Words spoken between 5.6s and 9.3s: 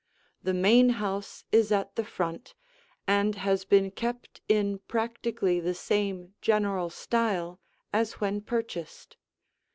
same general style as when purchased.